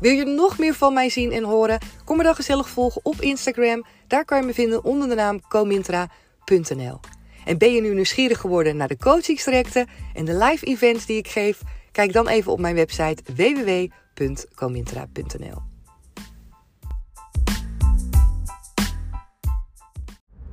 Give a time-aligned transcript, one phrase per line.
[0.00, 1.78] Wil je nog meer van mij zien en horen?
[2.04, 3.84] Kom me dan gezellig volgen op Instagram.
[4.06, 7.00] Daar kan je me vinden onder de naam comintra.nl.
[7.44, 11.28] En ben je nu nieuwsgierig geworden naar de coachingstrajecten en de live events die ik
[11.28, 11.60] geef?
[11.92, 15.62] Kijk dan even op mijn website www.comintra.nl.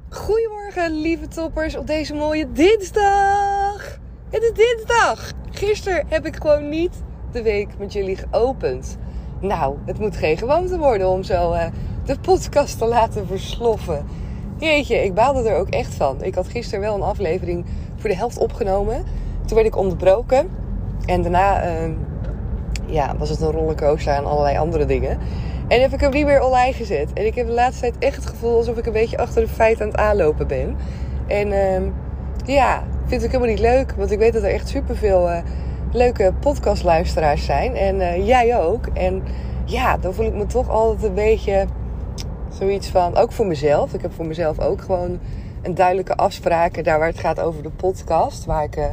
[0.09, 3.97] Goedemorgen, lieve toppers, op deze mooie dinsdag.
[4.29, 5.31] Het is dinsdag.
[5.51, 8.97] Gisteren heb ik gewoon niet de week met jullie geopend.
[9.39, 11.63] Nou, het moet geen gewoonte worden om zo uh,
[12.05, 14.05] de podcast te laten versloffen.
[14.57, 16.23] Jeetje, ik baalde er ook echt van.
[16.23, 17.65] Ik had gisteren wel een aflevering
[17.95, 19.03] voor de helft opgenomen.
[19.45, 20.49] Toen werd ik onderbroken.
[21.05, 21.91] En daarna uh,
[22.85, 25.17] ja, was het een rollercoaster en allerlei andere dingen.
[25.67, 27.13] En heb ik hem niet meer online gezet.
[27.13, 29.47] En ik heb de laatste tijd echt het gevoel alsof ik een beetje achter de
[29.47, 30.75] feiten aan het aanlopen ben.
[31.27, 31.91] En uh,
[32.45, 33.93] ja, vind ik helemaal niet leuk.
[33.97, 35.37] Want ik weet dat er echt superveel uh,
[35.91, 37.75] leuke podcastluisteraars zijn.
[37.75, 38.87] En uh, jij ook.
[38.93, 39.23] En
[39.65, 41.65] ja, dan voel ik me toch altijd een beetje
[42.49, 43.93] zoiets van, ook voor mezelf.
[43.93, 45.19] Ik heb voor mezelf ook gewoon
[45.61, 46.83] een duidelijke afspraak.
[46.83, 48.45] Daar waar het gaat over de podcast.
[48.45, 48.85] Waar ik uh,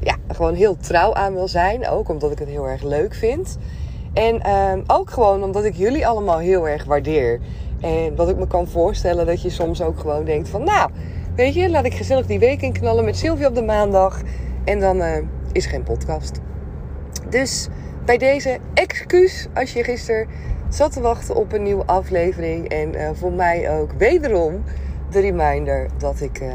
[0.00, 1.88] ja, gewoon heel trouw aan wil zijn.
[1.88, 3.58] Ook omdat ik het heel erg leuk vind.
[4.12, 7.40] En uh, ook gewoon omdat ik jullie allemaal heel erg waardeer.
[7.80, 10.64] En wat ik me kan voorstellen dat je soms ook gewoon denkt van...
[10.64, 10.90] Nou,
[11.34, 14.22] weet je, laat ik gezellig die week inknallen met Sylvia op de maandag.
[14.66, 15.16] En dan uh,
[15.52, 16.40] is er geen podcast.
[17.28, 17.68] Dus
[18.04, 20.28] bij deze excuus als je gisteren
[20.68, 22.68] zat te wachten op een nieuwe aflevering.
[22.68, 24.62] En uh, voor mij ook wederom
[25.10, 26.40] de reminder dat ik...
[26.40, 26.52] Uh,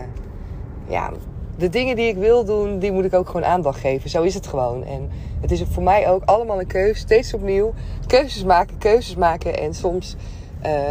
[0.88, 1.12] ja,
[1.58, 4.10] de dingen die ik wil doen, die moet ik ook gewoon aandacht geven.
[4.10, 4.86] Zo is het gewoon.
[4.86, 5.10] En
[5.42, 7.00] het is voor mij ook allemaal een keuze.
[7.00, 7.74] Steeds opnieuw
[8.08, 9.60] keuzes maken, keuzes maken.
[9.60, 10.16] En soms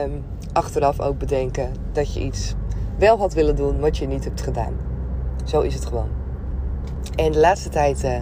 [0.05, 2.55] um, achteraf ook bedenken dat je iets
[2.99, 4.77] wel had willen doen wat je niet hebt gedaan.
[5.45, 6.09] Zo is het gewoon.
[7.21, 8.19] En de laatste tijd uh,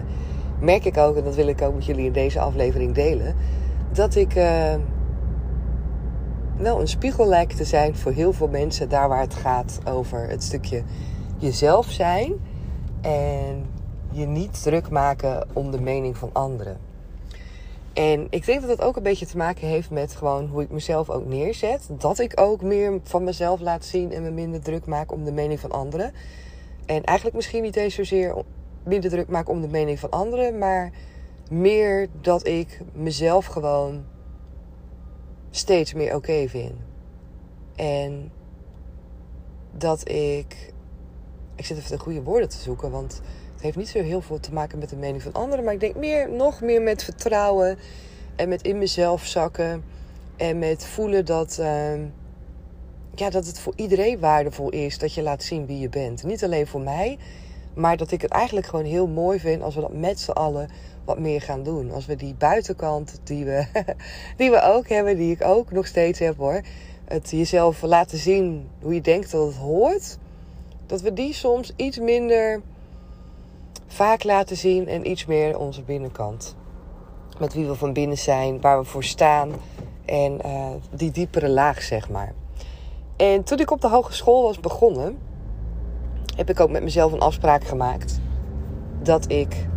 [0.59, 3.35] merk ik ook, en dat wil ik ook met jullie in deze aflevering delen,
[3.91, 4.73] dat ik uh,
[6.57, 10.29] wel een spiegel lijkt te zijn voor heel veel mensen daar waar het gaat over
[10.29, 10.83] het stukje
[11.37, 12.33] jezelf zijn
[13.01, 13.65] en
[14.11, 16.77] je niet druk maken om de mening van anderen.
[17.93, 20.69] En ik denk dat dat ook een beetje te maken heeft met gewoon hoe ik
[20.69, 21.89] mezelf ook neerzet.
[21.97, 25.31] Dat ik ook meer van mezelf laat zien en me minder druk maak om de
[25.31, 26.11] mening van anderen.
[26.85, 28.35] En eigenlijk misschien niet eens zozeer
[28.83, 30.91] minder druk maak om de mening van anderen, maar
[31.49, 34.03] meer dat ik mezelf gewoon
[35.49, 36.73] steeds meer oké vind.
[37.75, 38.31] En
[39.71, 40.73] dat ik
[41.59, 43.21] ik zit even de goede woorden te zoeken, want
[43.53, 45.63] het heeft niet zo heel veel te maken met de mening van anderen.
[45.63, 47.77] Maar ik denk meer, nog meer met vertrouwen
[48.35, 49.83] en met in mezelf zakken.
[50.35, 51.93] En met voelen dat, uh,
[53.15, 56.23] ja, dat het voor iedereen waardevol is dat je laat zien wie je bent.
[56.23, 57.17] Niet alleen voor mij,
[57.73, 60.69] maar dat ik het eigenlijk gewoon heel mooi vind als we dat met z'n allen
[61.05, 61.91] wat meer gaan doen.
[61.91, 63.65] Als we die buitenkant die we,
[64.37, 66.61] die we ook hebben, die ik ook nog steeds heb hoor.
[67.05, 70.17] Het jezelf laten zien hoe je denkt dat het hoort
[70.85, 72.61] dat we die soms iets minder
[73.87, 76.55] vaak laten zien en iets meer onze binnenkant.
[77.39, 79.51] Met wie we van binnen zijn, waar we voor staan
[80.05, 82.33] en uh, die diepere laag, zeg maar.
[83.15, 85.17] En toen ik op de hogeschool was begonnen,
[86.39, 88.19] heb ik ook met mezelf een afspraak gemaakt
[89.01, 89.67] dat ik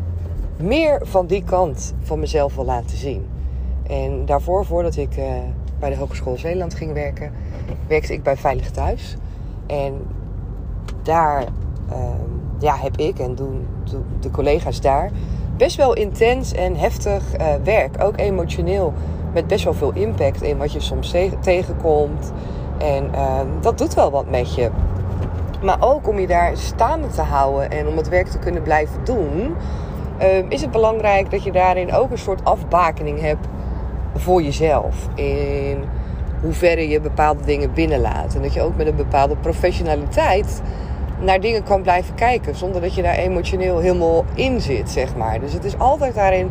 [0.57, 3.27] meer van die kant van mezelf wil laten zien.
[3.87, 5.25] En daarvoor, voordat ik uh,
[5.79, 7.33] bij de Hogeschool Zeeland ging werken,
[7.87, 9.17] werkte ik bij Veilig Thuis.
[9.67, 9.95] En
[11.03, 11.45] daar
[11.91, 11.97] uh,
[12.59, 13.67] ja, heb ik en doen,
[14.21, 15.11] de collega's daar
[15.57, 18.03] best wel intens en heftig uh, werk.
[18.03, 18.93] Ook emotioneel,
[19.33, 22.33] met best wel veel impact in wat je soms tegenkomt.
[22.79, 24.71] En uh, dat doet wel wat met je.
[25.63, 29.05] Maar ook om je daar staande te houden en om het werk te kunnen blijven
[29.05, 29.55] doen,
[30.19, 33.47] ehm, is het belangrijk dat je daarin ook een soort afbakening hebt
[34.15, 35.09] voor jezelf.
[35.15, 35.85] In
[36.43, 38.35] hoe ver je bepaalde dingen binnenlaat.
[38.35, 40.63] En dat je ook met een bepaalde professionaliteit
[41.21, 42.57] naar dingen kan blijven kijken.
[42.57, 45.41] Zonder dat je daar emotioneel helemaal in zit, zeg maar.
[45.41, 46.51] Dus het is altijd daarin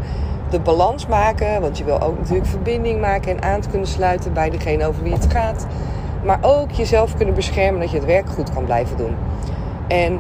[0.49, 1.61] de balans maken.
[1.61, 5.03] Want je wil ook natuurlijk verbinding maken en aan te kunnen sluiten bij degene over
[5.03, 5.67] wie het gaat.
[6.23, 9.15] Maar ook jezelf kunnen beschermen dat je het werk goed kan blijven doen.
[9.87, 10.19] En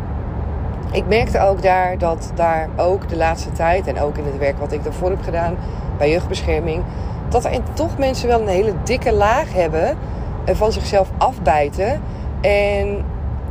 [0.91, 4.57] ik merkte ook daar dat daar ook de laatste tijd, en ook in het werk
[4.57, 5.55] wat ik daarvoor heb gedaan
[5.97, 6.83] bij jeugdbescherming,
[7.29, 9.97] dat er toch mensen wel een hele dikke laag hebben
[10.45, 12.01] en van zichzelf afbijten.
[12.41, 13.05] En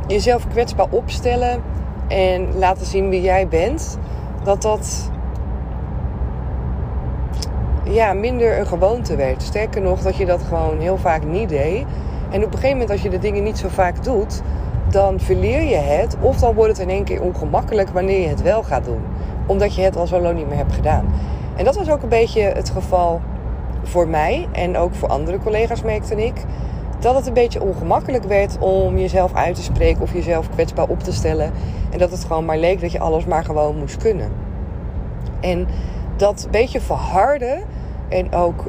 [0.07, 1.61] jezelf kwetsbaar opstellen
[2.07, 3.97] en laten zien wie jij bent.
[4.43, 5.11] Dat dat
[7.83, 9.41] ja, minder een gewoonte werd.
[9.41, 11.85] Sterker nog, dat je dat gewoon heel vaak niet deed.
[12.31, 14.41] En op een gegeven moment, als je de dingen niet zo vaak doet,
[14.89, 16.15] dan verleer je het.
[16.21, 19.01] Of dan wordt het in één keer ongemakkelijk wanneer je het wel gaat doen.
[19.45, 21.13] Omdat je het al zo lang niet meer hebt gedaan.
[21.55, 23.21] En dat was ook een beetje het geval
[23.83, 26.33] voor mij en ook voor andere collega's, merkte ik.
[26.99, 30.99] Dat het een beetje ongemakkelijk werd om jezelf uit te spreken of jezelf kwetsbaar op
[30.99, 31.51] te stellen.
[31.89, 34.31] En dat het gewoon maar leek dat je alles maar gewoon moest kunnen.
[35.39, 35.67] En
[36.15, 37.63] dat beetje verharden
[38.09, 38.63] en ook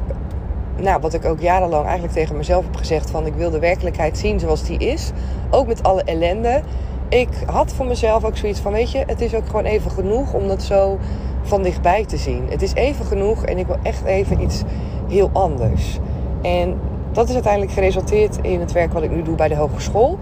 [0.75, 4.17] nou, wat ik ook jarenlang eigenlijk tegen mezelf heb gezegd: van ik wil de werkelijkheid
[4.17, 5.11] zien zoals die is.
[5.49, 6.61] Ook met alle ellende.
[7.09, 10.33] Ik had voor mezelf ook zoiets van: weet je, het is ook gewoon even genoeg
[10.33, 10.97] om dat zo
[11.41, 12.47] van dichtbij te zien.
[12.49, 14.61] Het is even genoeg en ik wil echt even iets
[15.07, 15.99] heel anders.
[16.41, 16.79] En
[17.11, 20.17] dat is uiteindelijk geresulteerd in het werk wat ik nu doe bij de hogeschool.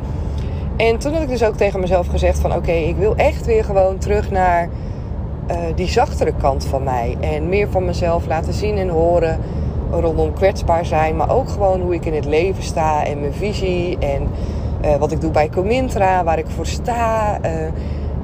[0.78, 3.64] En toen had ik dus ook tegen mezelf gezegd: van oké, ik wil echt weer
[3.64, 4.70] gewoon terug naar
[5.52, 7.18] uh, die zachtere kant van mij.
[7.20, 9.40] En meer van mezelf laten zien en horen
[9.92, 13.98] rondom kwetsbaar zijn, maar ook gewoon hoe ik in het leven sta en mijn visie
[13.98, 14.28] en
[14.86, 17.40] uh, wat ik doe bij Comintra, waar ik voor sta.
[17.46, 17.52] Uh,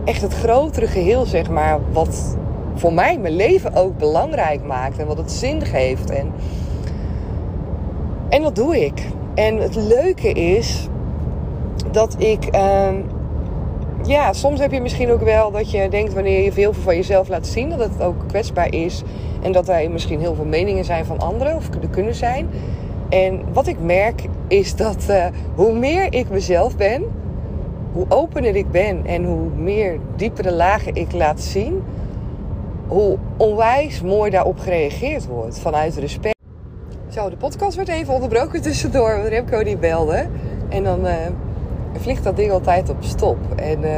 [0.05, 2.37] echt het grotere geheel, zeg maar, wat
[2.75, 6.09] voor mij mijn leven ook belangrijk maakt en wat het zin geeft.
[6.09, 6.31] En,
[8.29, 9.07] en dat doe ik.
[9.35, 10.87] En het leuke is
[11.91, 12.55] dat ik.
[12.55, 12.89] Uh,
[14.07, 17.27] ja, soms heb je misschien ook wel dat je denkt wanneer je veel van jezelf
[17.27, 19.03] laat zien, dat het ook kwetsbaar is.
[19.41, 22.49] En dat er misschien heel veel meningen zijn van anderen, of er kunnen zijn.
[23.09, 25.25] En wat ik merk is dat uh,
[25.55, 27.03] hoe meer ik mezelf ben,
[27.91, 31.83] hoe opener ik ben en hoe meer diepere lagen ik laat zien,
[32.87, 36.35] hoe onwijs mooi daarop gereageerd wordt vanuit respect.
[37.09, 40.27] Zo, de podcast werd even onderbroken tussendoor, want Remco die belde.
[40.69, 41.13] En dan uh,
[41.99, 43.37] vliegt dat ding altijd op stop.
[43.55, 43.89] En uh,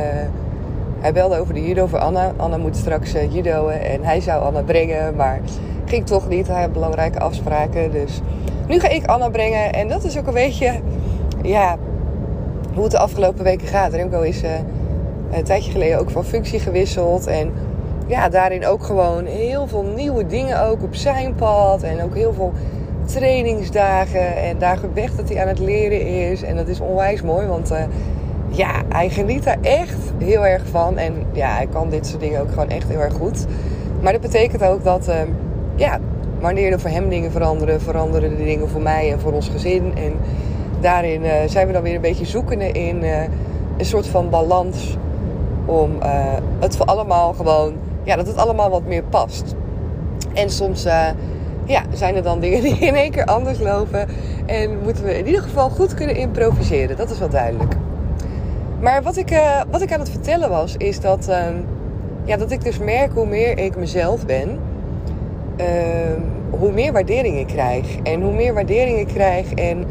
[1.00, 2.34] hij belde over de judo voor Anna.
[2.38, 5.40] Anna moet straks uh, judoën en hij zou Anna brengen, maar
[5.86, 6.48] ging toch niet.
[6.48, 8.22] Hij had belangrijke afspraken, dus
[8.68, 9.74] nu ga ik Anna brengen.
[9.74, 10.80] En dat is ook een beetje,
[11.44, 11.78] ja,
[12.74, 13.94] hoe het de afgelopen weken gaat.
[13.94, 14.50] Remco is uh,
[15.32, 17.52] een tijdje geleden ook van functie gewisseld en
[18.08, 22.34] ja, daarin ook gewoon heel veel nieuwe dingen ook op zijn pad en ook heel
[22.34, 22.54] veel
[23.14, 26.42] trainingsdagen en dagen weg dat hij aan het leren is.
[26.42, 27.78] En dat is onwijs mooi, want uh,
[28.50, 30.98] ja, hij geniet daar echt heel erg van.
[30.98, 33.46] En ja, hij kan dit soort dingen ook gewoon echt heel erg goed.
[34.02, 35.16] Maar dat betekent ook dat, uh,
[35.76, 36.00] ja,
[36.40, 39.92] wanneer er voor hem dingen veranderen, veranderen de dingen voor mij en voor ons gezin.
[39.96, 40.14] En
[40.80, 43.04] daarin uh, zijn we dan weer een beetje zoekende in
[43.78, 44.98] een soort van balans.
[45.66, 45.92] Om
[46.60, 47.74] het voor allemaal gewoon,
[48.04, 49.56] ja, dat het allemaal wat meer past.
[50.34, 50.88] En soms
[51.70, 54.08] ja, zijn er dan dingen die in één keer anders lopen.
[54.46, 56.98] En moeten we in ieder geval goed kunnen improviseren.
[56.98, 57.76] Dat is wel duidelijk.
[58.80, 61.46] Maar wat ik, uh, wat ik aan het vertellen was, is dat, uh,
[62.24, 64.60] ja, dat ik dus merk hoe meer ik mezelf ben,
[65.60, 65.66] uh,
[66.50, 67.86] hoe meer waardering ik krijg.
[68.04, 69.86] En hoe meer waardering ik krijg en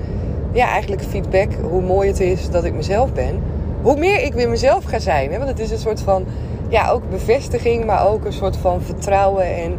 [0.52, 3.42] ja, eigenlijk feedback, hoe mooi het is dat ik mezelf ben.
[3.82, 5.30] Hoe meer ik weer mezelf ga zijn.
[5.30, 5.38] Hè?
[5.38, 6.24] Want het is een soort van,
[6.68, 9.78] ja, ook bevestiging, maar ook een soort van vertrouwen en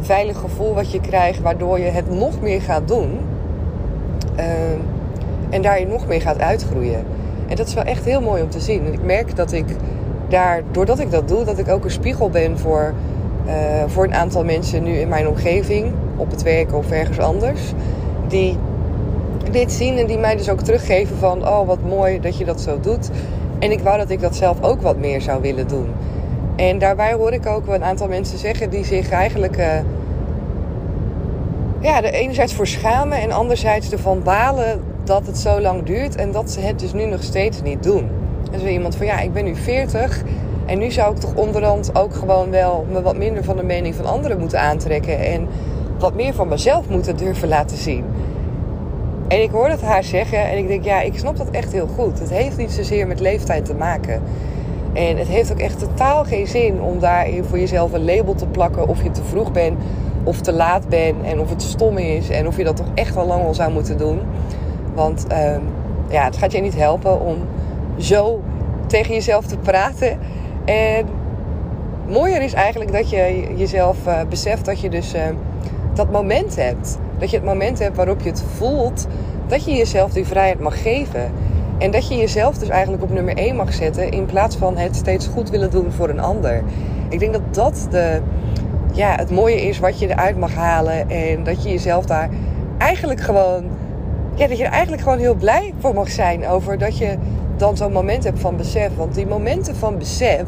[0.00, 3.18] veilig gevoel wat je krijgt, waardoor je het nog meer gaat doen.
[4.38, 4.44] Uh,
[5.50, 7.04] en daar je nog meer gaat uitgroeien.
[7.48, 8.86] En dat is wel echt heel mooi om te zien.
[8.86, 9.64] En ik merk dat ik
[10.28, 12.94] daar, doordat ik dat doe, dat ik ook een spiegel ben voor,
[13.46, 13.52] uh,
[13.86, 17.60] voor een aantal mensen nu in mijn omgeving, op het werk of ergens anders,
[18.28, 18.56] die
[19.50, 22.60] dit zien en die mij dus ook teruggeven van, oh wat mooi dat je dat
[22.60, 23.10] zo doet.
[23.58, 25.86] En ik wou dat ik dat zelf ook wat meer zou willen doen.
[26.60, 29.66] En daarbij hoor ik ook een aantal mensen zeggen die zich eigenlijk uh,
[31.80, 36.32] ja, de enerzijds voor schamen en anderzijds ervan balen dat het zo lang duurt en
[36.32, 38.08] dat ze het dus nu nog steeds niet doen.
[38.52, 40.22] En zo iemand van ja, ik ben nu 40
[40.66, 43.94] en nu zou ik toch onderhand ook gewoon wel me wat minder van de mening
[43.94, 45.48] van anderen moeten aantrekken en
[45.98, 48.04] wat meer van mezelf moeten durven laten zien.
[49.28, 51.86] En ik hoor dat haar zeggen en ik denk ja, ik snap dat echt heel
[51.86, 52.18] goed.
[52.18, 54.22] Het heeft niet zozeer met leeftijd te maken.
[54.92, 58.46] En het heeft ook echt totaal geen zin om daarin voor jezelf een label te
[58.46, 59.78] plakken of je te vroeg bent
[60.24, 63.16] of te laat bent en of het stom is en of je dat toch echt
[63.16, 64.20] al lang al zou moeten doen.
[64.94, 65.60] Want ehm,
[66.08, 67.36] ja, het gaat je niet helpen om
[67.98, 68.40] zo
[68.86, 70.18] tegen jezelf te praten.
[70.64, 71.06] En
[72.08, 75.22] mooier is eigenlijk dat je jezelf uh, beseft dat je dus uh,
[75.94, 76.98] dat moment hebt.
[77.18, 79.06] Dat je het moment hebt waarop je het voelt
[79.46, 81.32] dat je jezelf die vrijheid mag geven.
[81.80, 84.96] En dat je jezelf dus eigenlijk op nummer 1 mag zetten in plaats van het
[84.96, 86.62] steeds goed willen doen voor een ander.
[87.08, 88.20] Ik denk dat dat de,
[88.92, 91.10] ja, het mooie is wat je eruit mag halen.
[91.10, 92.28] En dat je jezelf daar
[92.78, 93.64] eigenlijk gewoon,
[94.34, 97.16] ja, dat je er eigenlijk gewoon heel blij voor mag zijn over dat je
[97.56, 98.96] dan zo'n moment hebt van besef.
[98.96, 100.44] Want die momenten van besef,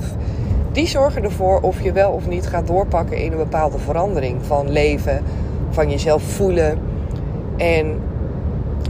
[0.72, 4.70] die zorgen ervoor of je wel of niet gaat doorpakken in een bepaalde verandering van
[4.70, 5.22] leven,
[5.70, 6.78] van jezelf voelen.
[7.56, 8.00] En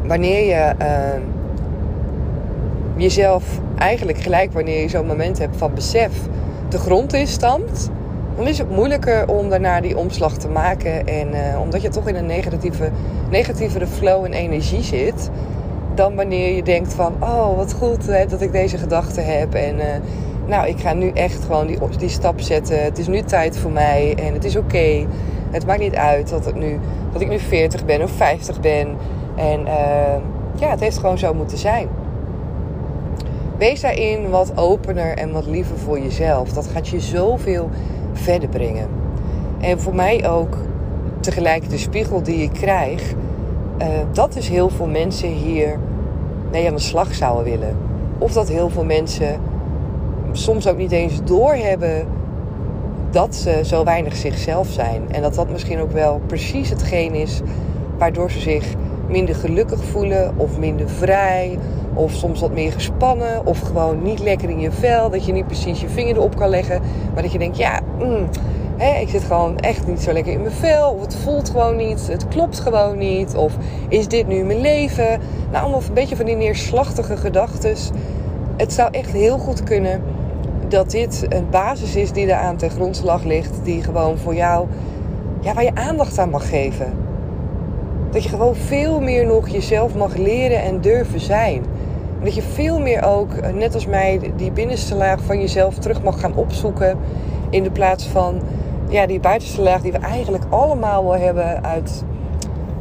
[0.06, 1.22] wanneer je uh,
[2.96, 3.44] jezelf
[3.78, 6.12] eigenlijk gelijk wanneer je zo'n moment hebt van besef
[6.68, 7.90] de grond in stampt,
[8.36, 11.06] dan is het moeilijker om daarna die omslag te maken.
[11.06, 12.90] En uh, omdat je toch in een negatieve,
[13.30, 15.30] negatievere flow en energie zit,
[15.94, 19.54] dan wanneer je denkt van, oh wat goed hè, dat ik deze gedachte heb.
[19.54, 19.84] En uh,
[20.46, 22.84] nou, ik ga nu echt gewoon die, die stap zetten.
[22.84, 25.06] Het is nu tijd voor mij en het is oké.
[25.50, 26.78] Het maakt niet uit dat, het nu,
[27.12, 28.96] dat ik nu 40 ben of 50 ben.
[29.36, 30.14] En uh,
[30.54, 31.88] ja, het heeft gewoon zo moeten zijn.
[33.62, 36.52] Wees daarin wat opener en wat liever voor jezelf.
[36.52, 37.70] Dat gaat je zoveel
[38.12, 38.88] verder brengen.
[39.60, 40.56] En voor mij ook
[41.20, 43.12] tegelijk de spiegel die ik krijg.
[43.12, 45.78] Uh, dat dus heel veel mensen hier
[46.50, 47.76] mee aan de slag zouden willen.
[48.18, 49.40] Of dat heel veel mensen
[50.32, 52.06] soms ook niet eens doorhebben
[53.10, 55.02] dat ze zo weinig zichzelf zijn.
[55.10, 57.40] En dat dat misschien ook wel precies hetgeen is
[57.98, 58.74] waardoor ze zich
[59.12, 61.58] minder gelukkig voelen of minder vrij
[61.94, 65.46] of soms wat meer gespannen of gewoon niet lekker in je vel, dat je niet
[65.46, 66.82] precies je vinger erop kan leggen,
[67.14, 68.28] maar dat je denkt ja, mm,
[68.76, 71.76] hè, ik zit gewoon echt niet zo lekker in mijn vel of het voelt gewoon
[71.76, 73.52] niet, het klopt gewoon niet of
[73.88, 75.20] is dit nu mijn leven?
[75.50, 77.76] Nou, allemaal een beetje van die neerslachtige gedachten.
[78.56, 80.02] Het zou echt heel goed kunnen
[80.68, 84.66] dat dit een basis is die er aan ten grondslag ligt, die gewoon voor jou,
[85.40, 87.01] ja, waar je aandacht aan mag geven.
[88.12, 91.64] Dat je gewoon veel meer nog jezelf mag leren en durven zijn.
[92.22, 96.02] Dat je veel meer ook, eh, net als mij, die binnenste laag van jezelf terug
[96.02, 96.98] mag gaan opzoeken.
[97.50, 98.40] In de plaats van
[98.88, 102.04] ja, die buitenste laag die we eigenlijk allemaal wel hebben uit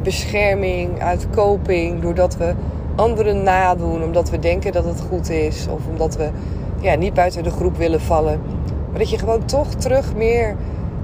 [0.02, 2.00] bescherming, uit coping.
[2.02, 2.54] Doordat we
[2.94, 5.66] anderen nadoen, omdat we denken dat het goed is.
[5.70, 6.28] Of omdat we
[6.80, 8.40] ja, niet buiten de groep willen vallen.
[8.90, 10.56] Maar dat je gewoon toch terug meer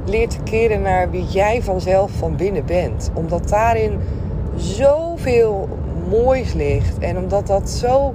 [0.08, 3.10] leert te keren naar wie jij vanzelf van binnen bent.
[3.14, 3.98] Omdat daarin
[4.56, 5.68] zoveel
[6.10, 6.98] moois ligt.
[6.98, 8.14] En omdat dat zo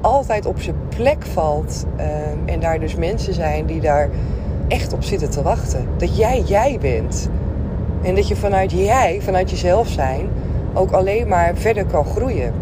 [0.00, 1.86] altijd op zijn plek valt.
[1.96, 4.08] Um, en daar dus mensen zijn die daar
[4.68, 5.86] echt op zitten te wachten.
[5.96, 7.28] Dat jij jij bent.
[8.02, 10.28] En dat je vanuit jij, vanuit jezelf zijn,
[10.74, 12.52] ook alleen maar verder kan groeien.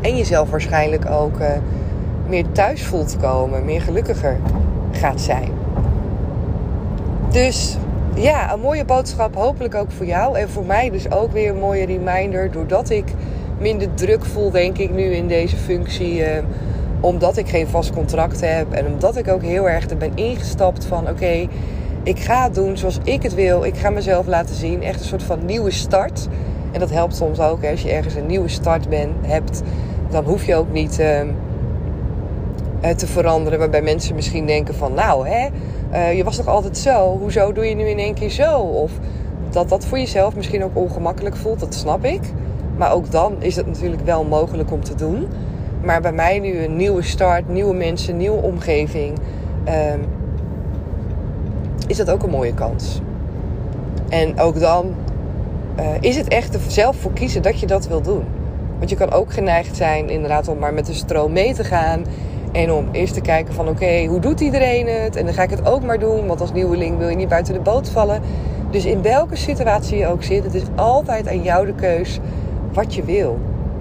[0.00, 1.46] En jezelf waarschijnlijk ook uh,
[2.28, 4.36] meer thuis voelt komen, meer gelukkiger
[4.90, 5.48] gaat zijn.
[7.30, 7.76] Dus
[8.14, 10.38] ja, een mooie boodschap, hopelijk ook voor jou.
[10.38, 13.04] En voor mij dus ook weer een mooie reminder, doordat ik
[13.58, 16.18] minder druk voel, denk ik, nu in deze functie.
[16.18, 16.38] Uh,
[17.00, 20.84] omdat ik geen vast contract heb en omdat ik ook heel erg er ben ingestapt
[20.84, 21.48] van: oké,
[22.02, 23.64] ik ga het doen zoals ik het wil.
[23.64, 24.82] Ik ga mezelf laten zien.
[24.82, 26.28] Echt een soort van nieuwe start.
[26.72, 27.64] En dat helpt soms ook.
[27.64, 29.62] Als je ergens een nieuwe start ben, hebt,
[30.10, 31.20] dan hoef je ook niet uh,
[32.96, 33.58] te veranderen.
[33.58, 35.48] Waarbij mensen misschien denken: van nou, hè,
[35.92, 37.18] uh, je was toch altijd zo?
[37.18, 38.58] Hoezo doe je nu in één keer zo?
[38.58, 38.92] Of
[39.50, 42.20] dat dat voor jezelf misschien ook ongemakkelijk voelt, dat snap ik.
[42.76, 45.26] Maar ook dan is het natuurlijk wel mogelijk om te doen.
[45.84, 49.18] Maar bij mij nu een nieuwe start, nieuwe mensen, nieuwe omgeving.
[49.68, 49.74] Uh,
[51.86, 53.00] is dat ook een mooie kans.
[54.08, 54.94] En ook dan
[55.78, 58.24] uh, is het echt er zelf voor kiezen dat je dat wil doen.
[58.78, 62.04] Want je kan ook geneigd zijn inderdaad om maar met de stroom mee te gaan.
[62.52, 65.16] En om eerst te kijken van oké, hoe doet iedereen het?
[65.16, 66.26] En dan ga ik het ook maar doen.
[66.26, 68.22] Want als nieuweling wil je niet buiten de boot vallen.
[68.70, 72.18] Dus in welke situatie je ook zit, het is altijd aan jou de keus
[72.72, 73.38] wat je wil.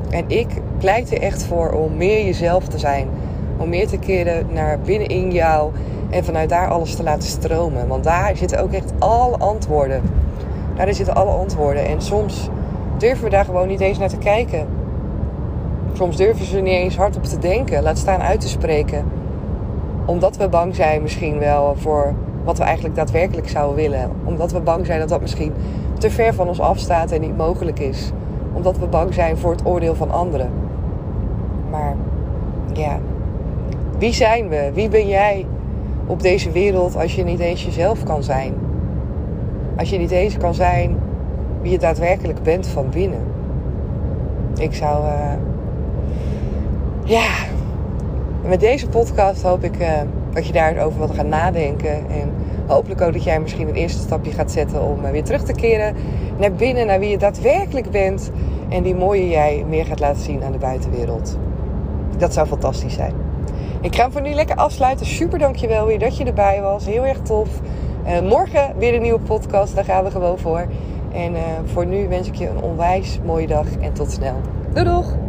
[0.10, 0.48] En ik
[0.78, 3.08] pleit er echt voor om meer jezelf te zijn.
[3.58, 5.72] Om meer te keren naar binnenin jou.
[6.10, 7.88] En vanuit daar alles te laten stromen.
[7.88, 10.02] Want daar zitten ook echt alle antwoorden.
[10.76, 11.86] Daar zitten alle antwoorden.
[11.86, 12.50] En soms
[12.98, 14.79] durven we daar gewoon niet eens naar te kijken.
[16.00, 17.84] Soms durven ze niet eens hardop te denken.
[17.84, 19.06] Laat staan uit te spreken.
[20.06, 22.14] Omdat we bang zijn misschien wel voor
[22.44, 24.12] wat we eigenlijk daadwerkelijk zouden willen.
[24.24, 25.54] Omdat we bang zijn dat dat misschien
[25.98, 28.12] te ver van ons afstaat en niet mogelijk is
[28.54, 30.50] omdat we bang zijn voor het oordeel van anderen.
[31.70, 31.96] Maar
[32.74, 33.00] ja,
[33.98, 34.72] wie zijn we?
[34.74, 35.46] Wie ben jij
[36.06, 38.54] op deze wereld als je niet eens jezelf kan zijn?
[39.78, 40.98] Als je niet eens kan zijn
[41.62, 43.22] wie je daadwerkelijk bent van binnen.
[44.58, 45.04] Ik zou.
[45.04, 45.34] Uh,
[47.10, 47.28] ja.
[48.44, 49.92] Met deze podcast hoop ik uh,
[50.34, 52.10] dat je daarover wat gaat nadenken.
[52.10, 52.34] En
[52.68, 55.54] hopelijk ook dat jij misschien een eerste stapje gaat zetten om uh, weer terug te
[55.54, 55.96] keren
[56.38, 58.32] naar binnen, naar wie je daadwerkelijk bent.
[58.70, 61.38] En die mooie jij meer gaat laten zien aan de buitenwereld.
[62.18, 63.14] Dat zou fantastisch zijn.
[63.82, 65.06] Ik ga hem voor nu lekker afsluiten.
[65.06, 66.86] Super dankjewel weer dat je erbij was.
[66.86, 67.50] Heel erg tof.
[68.06, 69.76] Uh, morgen weer een nieuwe podcast.
[69.76, 70.68] Daar gaan we gewoon voor.
[71.12, 71.34] En
[71.66, 73.66] voor nu wens ik je een onwijs mooie dag.
[73.80, 74.36] En tot snel.
[74.74, 75.29] Doei doeg!